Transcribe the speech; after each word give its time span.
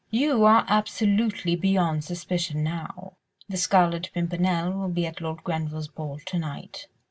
You 0.09 0.45
are 0.45 0.65
absolutely 0.67 1.55
beyond 1.55 2.03
suspicion 2.03 2.63
now. 2.63 3.17
The 3.47 3.57
Scarlet 3.57 4.09
Pimpernel 4.15 4.73
will 4.73 4.87
be 4.89 5.05
at 5.05 5.21
Lord 5.21 5.43
Grenville's 5.43 5.89
ball 5.89 6.17
to 6.25 6.39
night. 6.39 6.87